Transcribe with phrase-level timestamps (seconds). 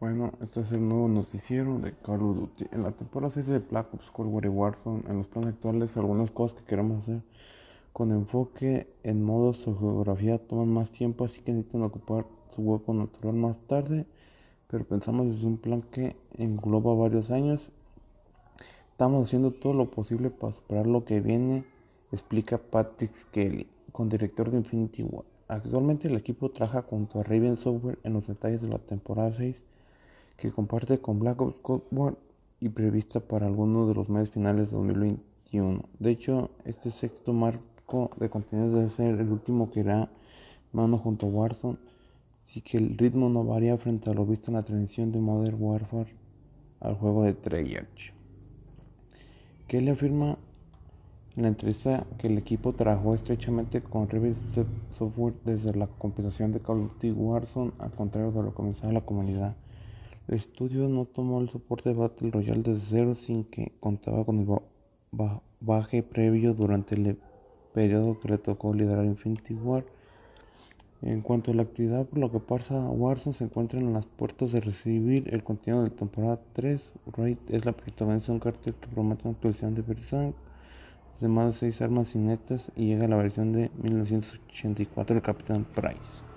[0.00, 2.66] Bueno, este es el nuevo noticiero de Call of Duty.
[2.70, 5.96] En la temporada 6 de Black Ops Cold War y Warzone, en los planes actuales,
[5.96, 7.22] algunas cosas que queremos hacer
[7.92, 12.94] con enfoque en modos o geografía toman más tiempo, así que necesitan ocupar su hueco
[12.94, 14.06] natural más tarde.
[14.68, 17.72] Pero pensamos desde un plan que engloba varios años.
[18.92, 21.64] Estamos haciendo todo lo posible para superar lo que viene,
[22.12, 25.24] explica Patrick Skelly, con director de Infinity War.
[25.48, 29.60] Actualmente el equipo trabaja junto a Raven Software en los detalles de la temporada 6
[30.38, 32.16] que comparte con Black Ops Cold War
[32.60, 35.82] y prevista para algunos de los meses finales de 2021.
[35.98, 40.08] De hecho, este sexto marco de contenidos debe ser el último que irá
[40.72, 41.78] mano junto a Warzone,
[42.44, 45.56] así que el ritmo no varía frente a lo visto en la transición de Modern
[45.60, 46.14] Warfare
[46.80, 48.12] al juego de Treyarch.
[49.66, 50.38] Kelly afirma
[51.36, 54.36] en la entrevista que el equipo trabajó estrechamente con Rebel
[54.96, 58.92] Software desde la compensación de Call of Duty Warzone, al contrario de lo que comenzaba
[58.92, 59.56] la comunidad.
[60.28, 64.40] El estudio no tomó el soporte de Battle Royale desde cero sin que contaba con
[64.40, 64.46] el
[65.58, 67.18] baje previo durante el
[67.72, 69.86] periodo que le tocó liderar Infinity War.
[71.00, 74.52] En cuanto a la actividad por lo que pasa, Warzone se encuentra en las puertas
[74.52, 76.78] de recibir el contenido de la temporada 3.
[77.16, 80.34] Raid es la protagonista de un cartel que promete una actualización de versión
[81.22, 85.64] de más de 6 armas cinetas y llega a la versión de 1984 del Capitán
[85.74, 86.27] Price.